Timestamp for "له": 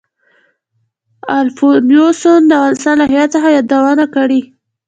3.01-3.05